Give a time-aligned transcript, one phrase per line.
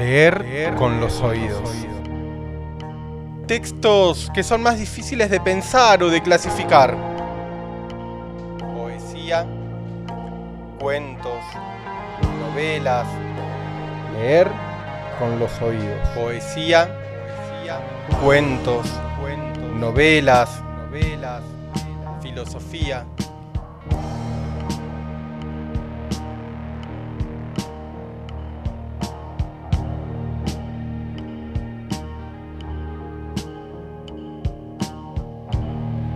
[0.00, 1.60] Leer con los oídos.
[3.46, 6.96] Textos que son más difíciles de pensar o de clasificar.
[8.74, 9.46] Poesía,
[10.80, 11.42] cuentos,
[12.40, 13.06] novelas.
[14.14, 14.50] Leer
[15.18, 16.08] con los oídos.
[16.14, 16.88] Poesía,
[18.22, 18.86] cuentos,
[19.78, 21.42] novelas, novelas,
[22.22, 23.04] filosofía.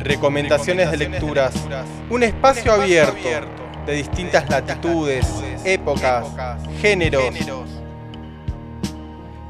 [0.04, 1.54] Recomendaciones de lecturas.
[2.10, 3.26] Un espacio abierto
[3.86, 5.26] de distintas latitudes,
[5.64, 6.26] épocas,
[6.82, 7.34] géneros.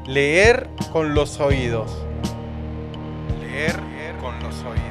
[0.05, 1.91] Leer con los oídos.
[3.41, 3.75] Leer
[4.21, 4.85] con los oídos.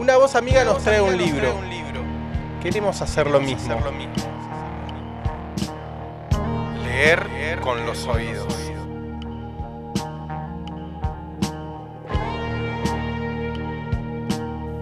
[0.00, 1.54] Una voz amiga nos trae un libro.
[2.60, 3.78] Queremos hacer lo mismo.
[7.04, 8.72] Leer con los oídos.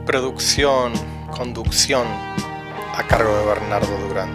[0.06, 0.92] Producción,
[1.36, 2.06] conducción,
[2.96, 4.30] a cargo de Bernardo Durán.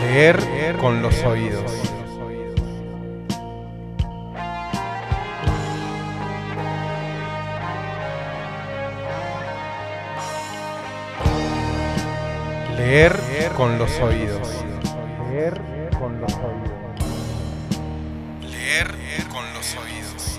[0.00, 1.95] Leer con los oídos.
[12.86, 14.48] Leer con los oídos.
[15.28, 15.60] Leer
[15.98, 16.70] con los oídos.
[18.42, 18.86] Leer
[19.28, 20.38] con los oídos.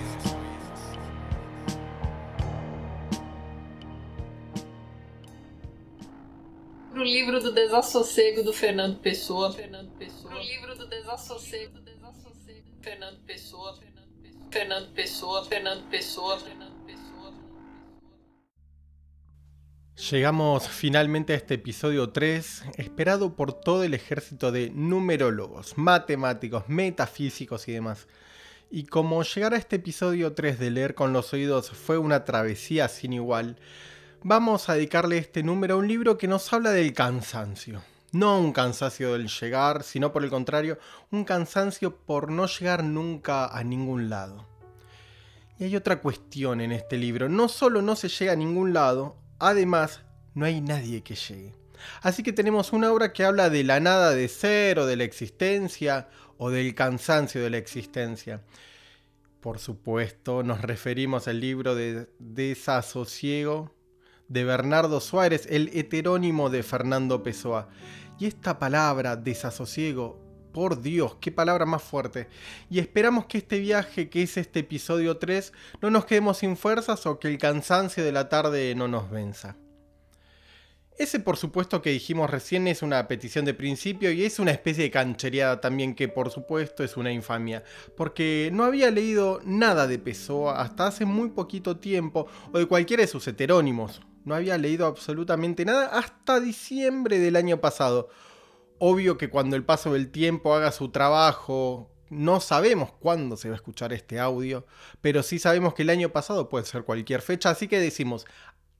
[6.90, 9.52] Pro livro do desassossego do Fernando Pessoa.
[9.52, 10.30] Fernando Pessoa.
[10.30, 12.64] Pro livro do desassossego do desassossego.
[12.80, 13.76] Fernando Pessoa.
[13.76, 14.48] Fernando Pessoa.
[14.50, 15.44] Fernando Pessoa.
[15.44, 16.77] Fernando Pessoa.
[19.98, 27.66] Llegamos finalmente a este episodio 3, esperado por todo el ejército de numerólogos, matemáticos, metafísicos
[27.66, 28.06] y demás.
[28.70, 32.86] Y como llegar a este episodio 3 de leer con los oídos fue una travesía
[32.86, 33.58] sin igual,
[34.22, 37.82] vamos a dedicarle este número a un libro que nos habla del cansancio.
[38.12, 40.78] No un cansancio del llegar, sino por el contrario,
[41.10, 44.46] un cansancio por no llegar nunca a ningún lado.
[45.58, 49.16] Y hay otra cuestión en este libro, no solo no se llega a ningún lado,
[49.38, 50.02] además
[50.34, 51.54] no hay nadie que llegue.
[52.02, 55.04] Así que tenemos una obra que habla de la nada de ser o de la
[55.04, 58.42] existencia o del cansancio de la existencia.
[59.40, 63.72] Por supuesto, nos referimos al libro de Desasosiego
[64.28, 67.68] de Bernardo Suárez, el heterónimo de Fernando Pessoa.
[68.18, 70.20] Y esta palabra, desasosiego,
[70.58, 72.26] por Dios, qué palabra más fuerte.
[72.68, 77.06] Y esperamos que este viaje, que es este episodio 3, no nos quedemos sin fuerzas
[77.06, 79.54] o que el cansancio de la tarde no nos venza.
[80.98, 84.82] Ese por supuesto que dijimos recién es una petición de principio y es una especie
[84.82, 87.62] de canchereada también que por supuesto es una infamia,
[87.96, 93.02] porque no había leído nada de Pessoa hasta hace muy poquito tiempo o de cualquiera
[93.02, 94.00] de sus heterónimos.
[94.24, 98.08] No había leído absolutamente nada hasta diciembre del año pasado.
[98.78, 103.54] Obvio que cuando el paso del tiempo haga su trabajo, no sabemos cuándo se va
[103.54, 104.66] a escuchar este audio,
[105.00, 108.26] pero sí sabemos que el año pasado puede ser cualquier fecha, así que decimos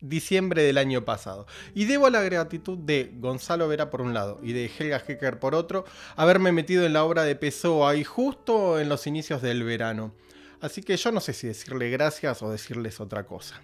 [0.01, 1.47] diciembre del año pasado.
[1.75, 5.55] Y debo la gratitud de Gonzalo Vera por un lado y de Helga Hecker por
[5.55, 5.85] otro,
[6.17, 10.15] haberme metido en la obra de Pessoa y justo en los inicios del verano.
[10.61, 13.61] Así que yo no sé si decirle gracias o decirles otra cosa.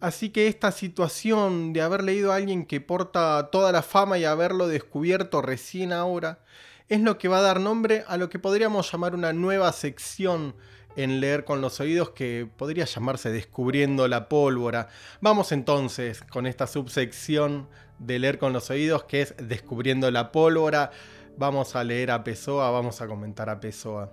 [0.00, 4.24] Así que esta situación de haber leído a alguien que porta toda la fama y
[4.24, 6.40] haberlo descubierto recién ahora,
[6.88, 10.56] es lo que va a dar nombre a lo que podríamos llamar una nueva sección
[10.96, 14.88] en leer con los oídos que podría llamarse Descubriendo la pólvora.
[15.20, 17.68] Vamos entonces con esta subsección
[17.98, 20.90] de leer con los oídos que es Descubriendo la pólvora.
[21.36, 24.12] Vamos a leer a Pessoa, vamos a comentar a Pessoa.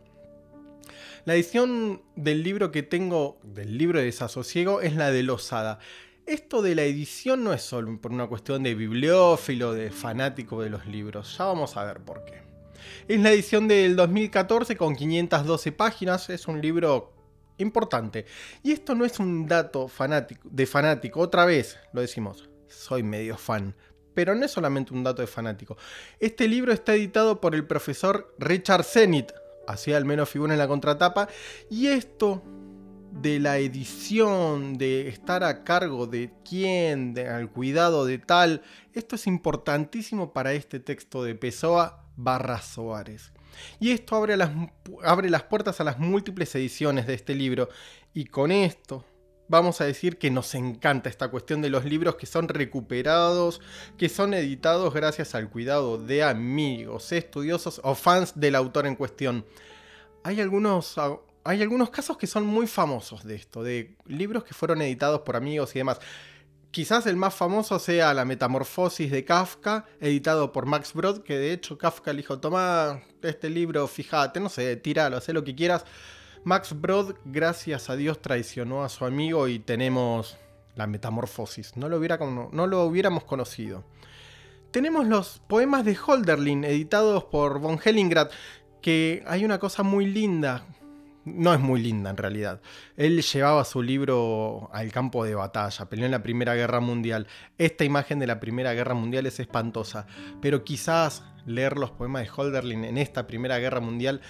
[1.27, 5.77] La edición del libro que tengo, del libro de Desasosiego, es la de Losada.
[6.25, 10.69] Esto de la edición no es solo por una cuestión de bibliófilo, de fanático de
[10.69, 11.37] los libros.
[11.37, 12.43] Ya vamos a ver por qué.
[13.09, 16.29] Es la edición del 2014 con 512 páginas.
[16.29, 17.11] Es un libro
[17.57, 18.25] importante.
[18.63, 19.91] Y esto no es un dato
[20.45, 21.19] de fanático.
[21.19, 22.47] Otra vez lo decimos.
[22.69, 23.75] Soy medio fan.
[24.13, 25.75] Pero no es solamente un dato de fanático.
[26.21, 29.33] Este libro está editado por el profesor Richard Zenit.
[29.67, 31.27] Así al menos figura en la contratapa.
[31.69, 32.41] Y esto
[33.11, 38.61] de la edición, de estar a cargo de quién, de, al cuidado de tal,
[38.93, 43.31] esto es importantísimo para este texto de Pessoa barra Soares.
[43.79, 44.51] Y esto abre las,
[45.03, 47.69] abre las puertas a las múltiples ediciones de este libro.
[48.13, 49.05] Y con esto,
[49.47, 53.61] vamos a decir que nos encanta esta cuestión de los libros que son recuperados,
[53.97, 59.45] que son editados gracias al cuidado de amigos, estudiosos o fans del autor en cuestión.
[60.23, 60.95] Hay algunos,
[61.43, 65.35] hay algunos casos que son muy famosos de esto, de libros que fueron editados por
[65.35, 65.99] amigos y demás.
[66.71, 71.53] Quizás el más famoso sea La Metamorfosis de Kafka, editado por Max Brod, que de
[71.53, 75.85] hecho Kafka le dijo, toma este libro, fíjate, no sé, tíralo, haz lo que quieras.
[76.43, 80.37] Max Brod, gracias a Dios, traicionó a su amigo y tenemos
[80.75, 81.75] La Metamorfosis.
[81.75, 83.83] No lo, hubiera, no lo hubiéramos conocido.
[84.71, 88.29] Tenemos los poemas de Holderlin, editados por von Hellingrad,
[88.81, 90.65] que hay una cosa muy linda
[91.27, 92.61] no es muy linda en realidad.
[92.95, 97.27] Él llevaba su libro al campo de batalla, peleó en la Primera Guerra Mundial.
[97.57, 100.07] Esta imagen de la Primera Guerra Mundial es espantosa,
[100.41, 104.21] pero quizás leer los poemas de Holderlin en esta Primera Guerra Mundial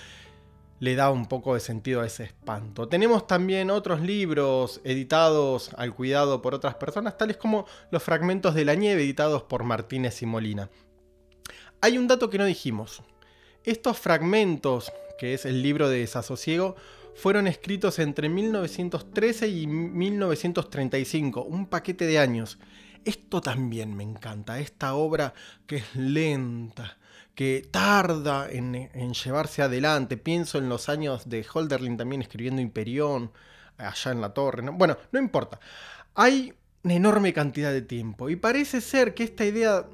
[0.80, 2.88] le da un poco de sentido a ese espanto.
[2.88, 8.66] Tenemos también otros libros editados al cuidado por otras personas, tales como Los Fragmentos de
[8.66, 10.70] la Nieve, editados por Martínez y Molina.
[11.82, 13.02] Hay un dato que no dijimos.
[13.64, 16.76] Estos fragmentos que es el libro de Desasosiego,
[17.16, 22.60] fueron escritos entre 1913 y 1935, un paquete de años.
[23.04, 25.34] Esto también me encanta, esta obra
[25.66, 26.97] que es lenta,
[27.38, 30.18] que tarda en, llevarse adelante.
[30.18, 33.32] Pienso en los años de Holderlin también escribiendo Imperión,
[33.78, 34.68] allá en la torre.
[34.72, 35.60] Bueno, no importa.
[36.16, 39.86] Hay una enorme cantidad de tiempo y parece ser que esta idea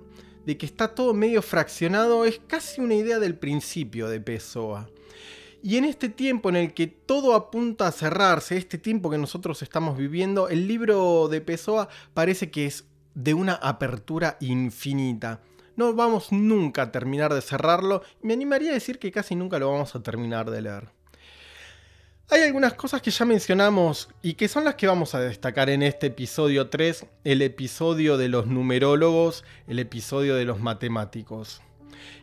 [0.46, 4.90] de que está todo medio fraccionado es casi una idea del principio de Pessoa.
[5.62, 9.62] Y en este tiempo en el que todo apunta a cerrarse, este tiempo que nosotros
[9.62, 12.86] estamos viviendo, el libro de Pessoa parece que es
[13.16, 15.42] de una apertura infinita.
[15.76, 19.72] No vamos nunca a terminar de cerrarlo, me animaría a decir que casi nunca lo
[19.72, 20.90] vamos a terminar de leer.
[22.30, 25.84] Hay algunas cosas que ya mencionamos y que son las que vamos a destacar en
[25.84, 31.62] este episodio 3, el episodio de los numerólogos, el episodio de los matemáticos.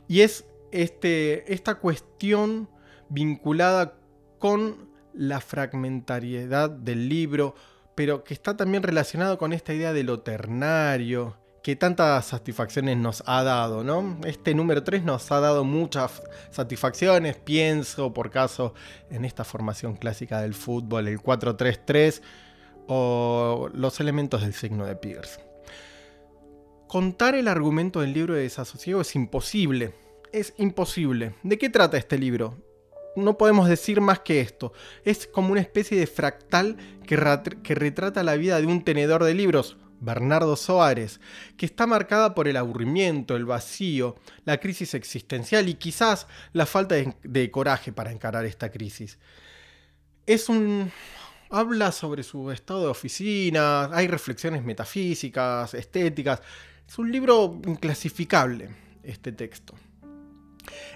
[0.08, 2.68] Y es este, esta cuestión
[3.08, 3.94] vinculada
[4.38, 7.54] con la fragmentariedad del libro,
[7.94, 13.22] pero que está también relacionado con esta idea de lo ternario, que tantas satisfacciones nos
[13.26, 14.18] ha dado, ¿no?
[14.24, 18.74] Este número 3 nos ha dado muchas satisfacciones, pienso por caso
[19.10, 22.22] en esta formación clásica del fútbol, el 4-3-3
[22.86, 25.40] o los elementos del signo de Pierce.
[26.88, 29.94] Contar el argumento del libro de desasosiego es imposible,
[30.32, 31.34] es imposible.
[31.42, 32.56] ¿De qué trata este libro?
[33.16, 34.72] no podemos decir más que esto.
[35.04, 36.76] Es como una especie de fractal
[37.06, 37.16] que,
[37.74, 41.20] retrata la vida de un tenedor de libros, Bernardo Soares,
[41.56, 46.96] que está marcada por el aburrimiento, el vacío, la crisis existencial y quizás la falta
[47.22, 49.18] de, coraje para encarar esta crisis.
[50.26, 50.90] Es un...
[51.50, 56.40] habla sobre su estado de oficina, hay reflexiones metafísicas, estéticas.
[56.88, 58.70] Es un libro inclasificable,
[59.02, 59.74] este texto.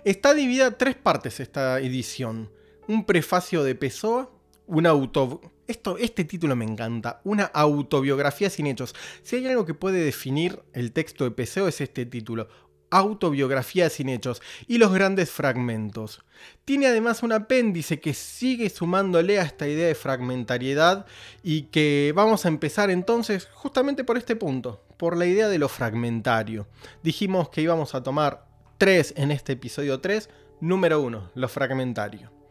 [0.05, 2.51] Está dividida en tres partes esta edición.
[2.89, 4.31] Un prefacio de Pessoa,
[4.67, 5.41] una auto...
[5.67, 8.95] Este título me encanta, una autobiografía sin hechos.
[9.23, 12.49] Si hay algo que puede definir el texto de Pessoa es este título,
[12.91, 16.23] autobiografía sin hechos y los grandes fragmentos.
[16.65, 21.07] Tiene además un apéndice que sigue sumándole a esta idea de fragmentariedad
[21.43, 25.69] y que vamos a empezar entonces justamente por este punto, por la idea de lo
[25.69, 26.69] fragmentario.
[27.03, 28.47] Dijimos que íbamos a tomar
[28.79, 30.29] 3 en este episodio 3.
[30.61, 32.44] Número 1, lo fragmentario.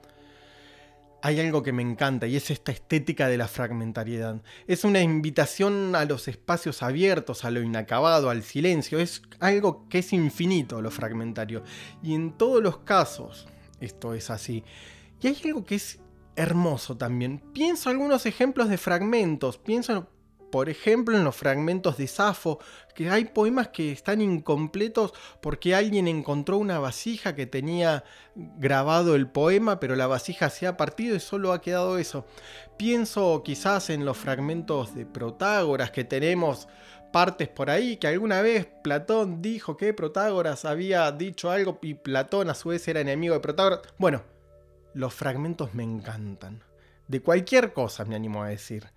[1.26, 4.42] Hay algo que me encanta y es esta estética de la fragmentariedad.
[4.68, 9.00] Es una invitación a los espacios abiertos, a lo inacabado, al silencio.
[9.00, 11.64] Es algo que es infinito lo fragmentario.
[12.04, 13.48] Y en todos los casos
[13.80, 14.66] esto es así.
[15.22, 16.00] Y hay algo que es
[16.36, 17.42] hermoso también.
[17.54, 19.58] Pienso algunos ejemplos de fragmentos.
[19.58, 20.10] Pienso
[20.54, 22.60] por ejemplo, en los fragmentos de Safo,
[22.94, 28.04] que hay poemas que están incompletos porque alguien encontró una vasija que tenía
[28.36, 32.28] grabado el poema, pero la vasija se ha partido y solo ha quedado eso.
[32.78, 36.68] Pienso quizás en los fragmentos de Protágoras que tenemos
[37.12, 42.52] partes por ahí, que alguna vez Platón dijo que Protágoras había dicho algo y Platón
[42.52, 43.80] a su vez era enemigo de Protágoras.
[43.98, 44.22] Bueno,
[44.94, 46.62] los fragmentos me encantan.
[47.08, 48.94] De cualquier cosa me animo a decir.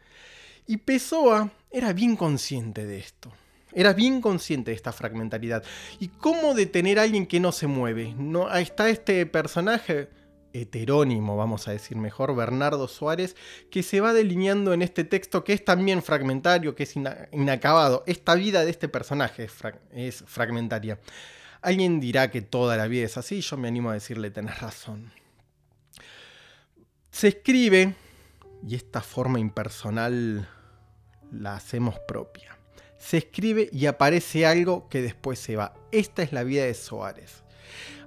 [0.66, 3.32] Y Pessoa era bien consciente de esto.
[3.72, 5.62] Era bien consciente de esta fragmentariedad.
[6.00, 8.14] ¿Y cómo detener a alguien que no se mueve?
[8.16, 10.08] No, ahí está este personaje
[10.52, 13.36] heterónimo, vamos a decir mejor, Bernardo Suárez,
[13.70, 16.94] que se va delineando en este texto que es también fragmentario, que es
[17.32, 18.02] inacabado.
[18.06, 19.48] Esta vida de este personaje
[19.92, 20.98] es, fragmentaria.
[21.60, 25.12] Alguien dirá que toda la vida es así, yo me animo a decirle, tenés razón.
[27.10, 27.94] Se escribe
[28.66, 30.48] y esta forma impersonal
[31.30, 32.58] la hacemos propia.
[32.98, 35.74] Se escribe y aparece algo que después se va.
[35.92, 37.42] Esta es la vida de Suárez.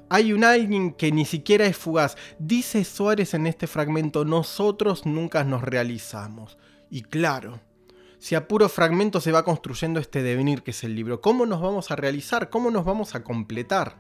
[0.09, 2.17] Hay un alguien que ni siquiera es fugaz.
[2.39, 6.57] Dice Suárez en este fragmento, nosotros nunca nos realizamos.
[6.89, 7.61] Y claro,
[8.17, 11.61] si a puro fragmento se va construyendo este devenir que es el libro, ¿cómo nos
[11.61, 12.49] vamos a realizar?
[12.49, 13.97] ¿Cómo nos vamos a completar?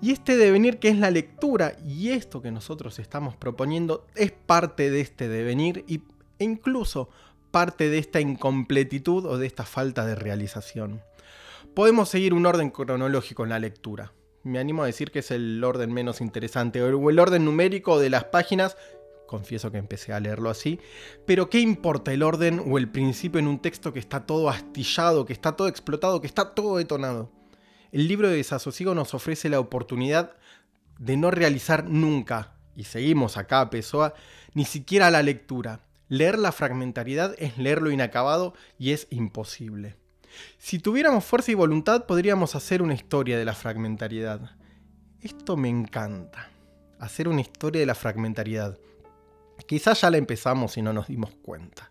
[0.00, 4.90] Y este devenir que es la lectura y esto que nosotros estamos proponiendo es parte
[4.90, 6.00] de este devenir e
[6.38, 7.08] incluso
[7.54, 11.02] parte de esta incompletitud o de esta falta de realización.
[11.72, 14.12] Podemos seguir un orden cronológico en la lectura.
[14.42, 18.10] Me animo a decir que es el orden menos interesante o el orden numérico de
[18.10, 18.76] las páginas.
[19.28, 20.80] Confieso que empecé a leerlo así.
[21.26, 25.24] Pero ¿qué importa el orden o el principio en un texto que está todo astillado,
[25.24, 27.30] que está todo explotado, que está todo detonado?
[27.92, 30.32] El libro de desasosiego nos ofrece la oportunidad
[30.98, 34.12] de no realizar nunca, y seguimos acá, Pessoa,
[34.54, 35.82] ni siquiera la lectura.
[36.08, 39.96] Leer la fragmentariedad es leer lo inacabado y es imposible.
[40.58, 44.50] Si tuviéramos fuerza y voluntad podríamos hacer una historia de la fragmentariedad.
[45.22, 46.50] Esto me encanta,
[46.98, 48.78] hacer una historia de la fragmentariedad.
[49.66, 51.90] Quizás ya la empezamos y no nos dimos cuenta.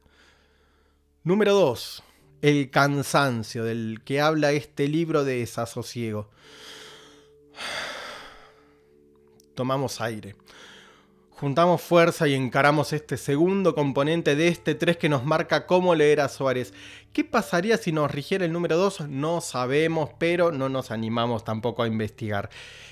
[1.23, 2.03] Número 2.
[2.41, 6.29] El cansancio del que habla este libro de desasosiego.
[9.55, 10.35] Tomamos aire
[11.35, 16.21] juntamos fuerza y encaramos este segundo componente de este 3 que nos marca cómo leer
[16.21, 16.73] a Suárez.
[17.11, 19.09] ¿Qué pasaría si nos rigiera el número 2?
[19.09, 22.49] No sabemos, pero no nos animamos tampoco a investigar.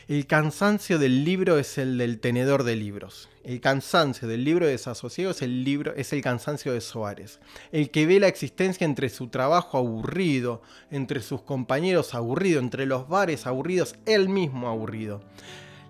[0.08, 3.30] El cansancio del libro es el del tenedor de libros.
[3.44, 7.40] El cansancio del libro de desasosiego es el, libro, es el cansancio de Suárez.
[7.72, 13.08] El que ve la existencia entre su trabajo aburrido, entre sus compañeros aburrido, entre los
[13.08, 15.22] bares aburridos, él mismo aburrido.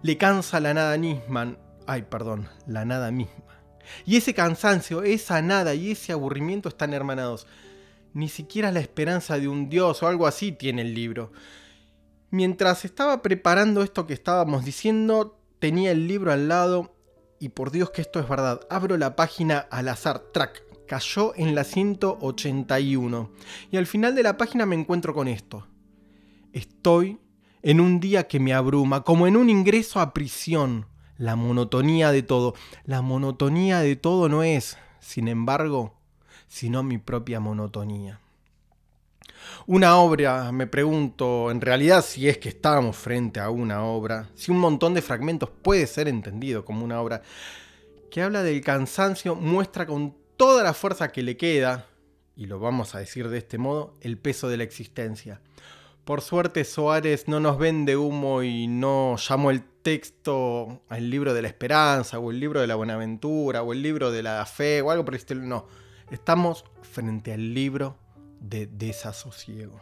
[0.03, 1.57] Le cansa la nada Nisman,
[1.91, 3.43] ay, perdón, la nada misma.
[4.05, 7.47] Y ese cansancio, esa nada y ese aburrimiento están hermanados.
[8.13, 11.33] Ni siquiera la esperanza de un dios o algo así tiene el libro.
[12.29, 16.95] Mientras estaba preparando esto que estábamos diciendo, tenía el libro al lado
[17.39, 21.55] y por Dios que esto es verdad, abro la página al azar, track, cayó en
[21.55, 23.31] la 181
[23.69, 25.67] y al final de la página me encuentro con esto.
[26.53, 27.19] Estoy
[27.63, 30.85] en un día que me abruma, como en un ingreso a prisión,
[31.21, 32.55] la monotonía de todo.
[32.83, 35.93] La monotonía de todo no es, sin embargo,
[36.47, 38.19] sino mi propia monotonía.
[39.67, 44.49] Una obra, me pregunto, en realidad si es que estamos frente a una obra, si
[44.49, 47.21] un montón de fragmentos puede ser entendido como una obra,
[48.09, 51.85] que habla del cansancio, muestra con toda la fuerza que le queda,
[52.35, 55.39] y lo vamos a decir de este modo, el peso de la existencia.
[56.05, 61.43] Por suerte Soares no nos vende humo y no llamó el texto al libro de
[61.43, 64.89] la esperanza o el libro de la buenaventura o el libro de la fe o
[64.89, 65.41] algo por el estilo.
[65.41, 65.67] No,
[66.09, 67.97] estamos frente al libro
[68.39, 69.79] de desasosiego.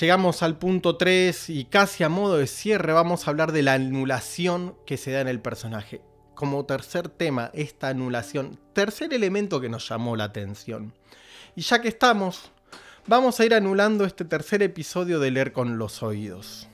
[0.00, 3.74] Llegamos al punto 3 y casi a modo de cierre vamos a hablar de la
[3.74, 6.02] anulación que se da en el personaje.
[6.34, 10.92] Como tercer tema, esta anulación, tercer elemento que nos llamó la atención.
[11.54, 12.50] Y ya que estamos,
[13.06, 16.68] vamos a ir anulando este tercer episodio de Leer con los Oídos.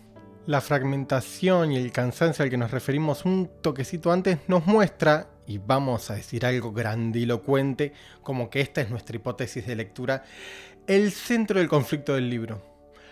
[0.47, 5.59] La fragmentación y el cansancio al que nos referimos un toquecito antes nos muestra, y
[5.59, 10.25] vamos a decir algo grandilocuente, como que esta es nuestra hipótesis de lectura,
[10.87, 12.63] el centro del conflicto del libro.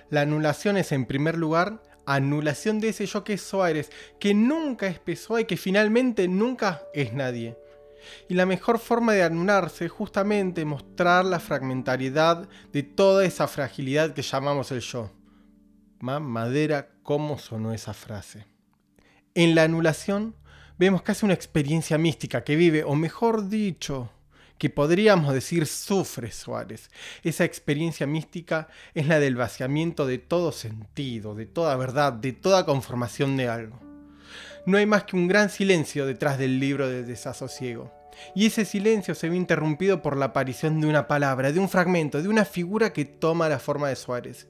[0.08, 4.86] La anulación es en primer lugar anulación de ese yo que es Soares, que nunca
[4.86, 7.56] es Pessoa y que finalmente nunca es nadie.
[8.28, 14.12] Y la mejor forma de anularse es justamente mostrar la fragmentariedad de toda esa fragilidad
[14.14, 15.10] que llamamos el yo.
[16.00, 18.46] Madera, ¿cómo sonó esa frase?
[19.34, 20.34] En la anulación
[20.78, 24.10] vemos casi una experiencia mística que vive, o mejor dicho,
[24.56, 26.90] que podríamos decir sufre Suárez.
[27.22, 32.64] Esa experiencia mística es la del vaciamiento de todo sentido, de toda verdad, de toda
[32.64, 33.89] conformación de algo
[34.66, 37.92] no hay más que un gran silencio detrás del libro de desasosiego.
[38.34, 42.22] Y ese silencio se ve interrumpido por la aparición de una palabra, de un fragmento,
[42.22, 44.48] de una figura que toma la forma de Suárez.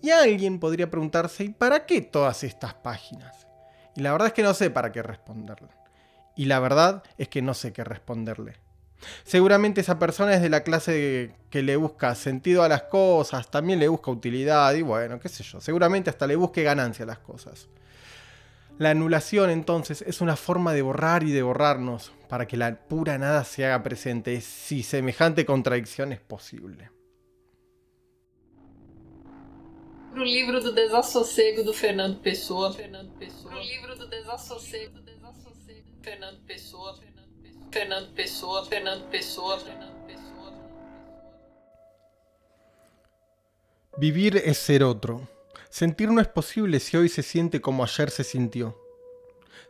[0.00, 3.46] Y alguien podría preguntarse, ¿y para qué todas estas páginas?
[3.94, 5.68] Y la verdad es que no sé para qué responderle.
[6.34, 8.54] Y la verdad es que no sé qué responderle.
[9.24, 13.78] Seguramente esa persona es de la clase que le busca sentido a las cosas, también
[13.78, 17.18] le busca utilidad y bueno, qué sé yo, seguramente hasta le busque ganancia a las
[17.18, 17.68] cosas.
[18.82, 23.16] La anulación entonces es una forma de borrar y de borrarnos para que la pura
[23.16, 26.90] nada se haga presente, si semejante contradicción es posible.
[30.12, 33.52] Pro livro do desassossego do Fernando Pessoa, Fernando Pessoa.
[33.52, 37.68] Pro livro do desassossego, do desassossego, Fernando Pessoa, Fernando Pessoa.
[37.70, 40.52] Fernando Pessoa, Fernando Pessoa, Fernando Pessoa.
[43.96, 45.31] Vivir es ser otro.
[45.72, 48.78] Sentir no es posible si hoy se siente como ayer se sintió.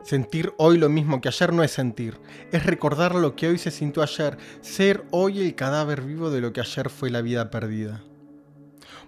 [0.03, 2.19] Sentir hoy lo mismo que ayer no es sentir,
[2.51, 6.51] es recordar lo que hoy se sintió ayer, ser hoy el cadáver vivo de lo
[6.51, 8.03] que ayer fue la vida perdida.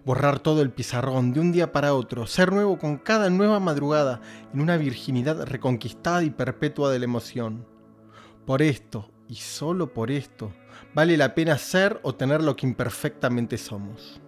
[0.05, 4.21] Borrar todo el pizarrón de un día para otro, ser nuevo con cada nueva madrugada
[4.53, 7.67] en una virginidad reconquistada y perpetua de la emoción.
[8.45, 10.53] Por esto, y solo por esto,
[10.93, 14.21] vale la pena ser o tener lo que imperfectamente somos.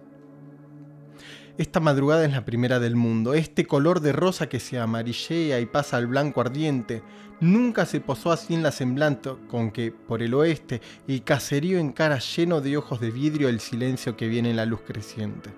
[1.58, 3.34] Esta madrugada es la primera del mundo.
[3.34, 7.02] Este color de rosa que se amarillea y pasa al blanco ardiente
[7.40, 12.20] nunca se posó así en la semblante con que, por el oeste, el caserío encara
[12.20, 15.50] lleno de ojos de vidrio el silencio que viene en la luz creciente.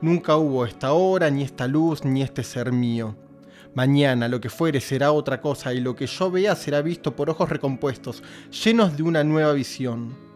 [0.00, 3.14] Nunca hubo esta hora, ni esta luz, ni este ser mío.
[3.76, 7.30] Mañana lo que fuere será otra cosa y lo que yo vea será visto por
[7.30, 10.27] ojos recompuestos, llenos de una nueva visión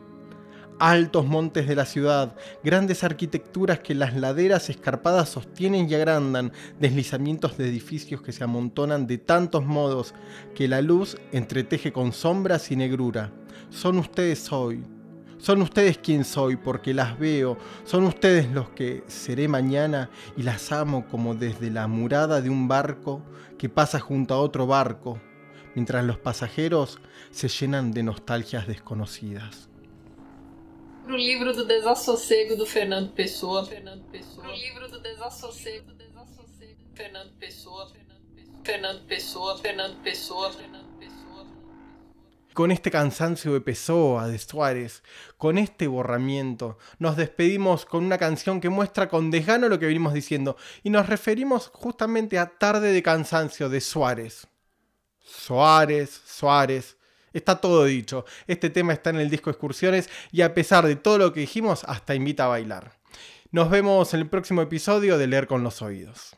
[0.83, 2.35] altos montes de la ciudad,
[2.65, 9.07] grandes arquitecturas que las laderas escarpadas sostienen y agrandan, deslizamientos de edificios que se amontonan
[9.07, 10.12] de tantos modos
[10.57, 13.31] que la luz entreteje con sombras y negrura.
[13.71, 14.83] Son ustedes hoy.
[15.39, 20.73] Son ustedes quien soy porque las veo, son ustedes los que seré mañana y las
[20.73, 23.23] amo como desde la murada de un barco
[23.57, 25.21] que pasa junto a otro barco,
[25.77, 26.99] mientras los pasajeros
[27.31, 29.72] se llenan de nostalgias desconocidas.
[31.05, 33.67] Pro livro do desassossego do Fernando Pessoa.
[33.67, 34.47] Fernando Pessoa.
[34.47, 36.79] Pro livro do desassossego, desassossego.
[36.95, 37.91] Fernando Pessoa.
[38.65, 39.59] Fernando Pessoa.
[39.59, 40.53] Fernando Pessoa.
[40.53, 41.47] Fernando Pessoa.
[42.55, 45.03] Con este cansancio de Pessoa, de Suárez,
[45.39, 50.13] con este borramiento, nos despedimos con una canción que muestra con desgano lo que venimos
[50.13, 54.47] diciendo y nos referimos justamente a Tarde de Cansancio de Suárez.
[55.19, 56.99] Suárez, Suárez,
[57.33, 58.25] Está todo dicho.
[58.47, 61.85] Este tema está en el disco Excursiones y a pesar de todo lo que dijimos,
[61.85, 62.92] hasta invita a bailar.
[63.51, 66.37] Nos vemos en el próximo episodio de Leer con los Oídos.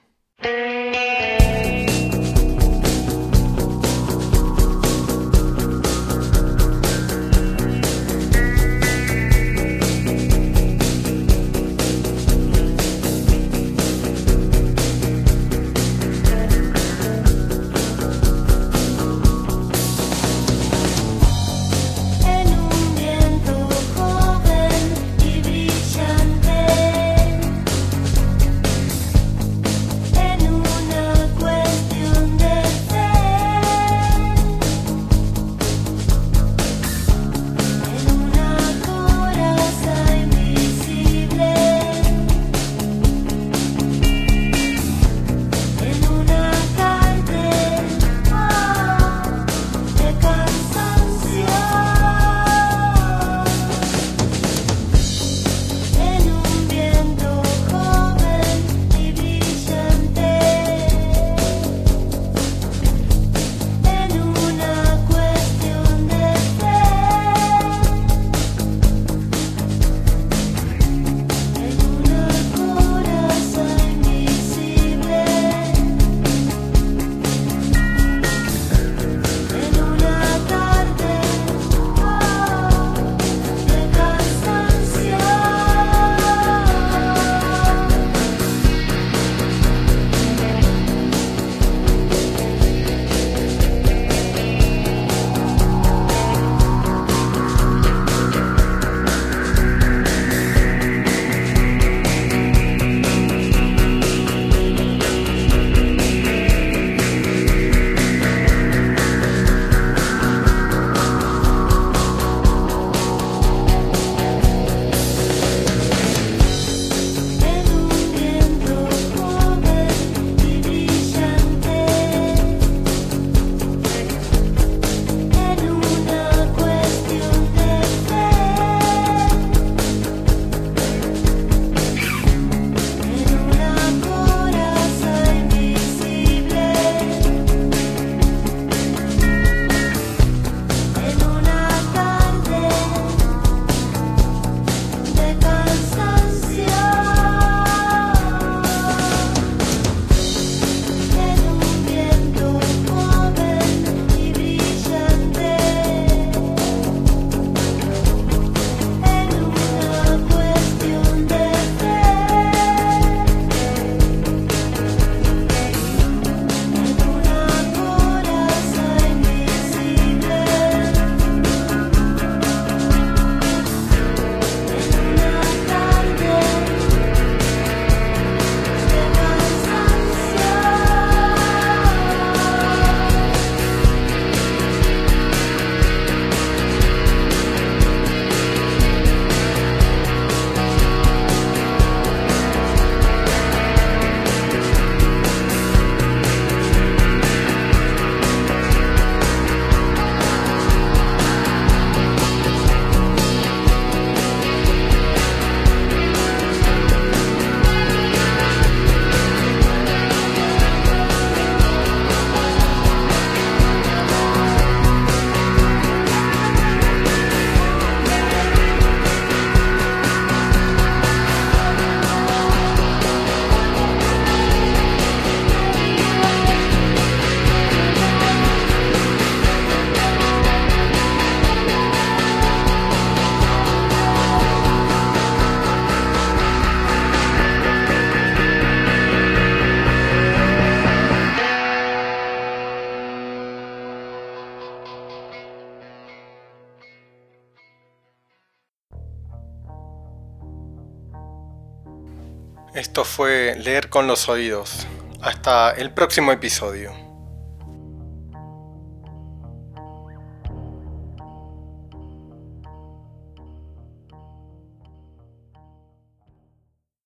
[252.94, 254.86] Esto fue Leer con los Oídos.
[255.20, 257.03] Hasta el próximo episodio.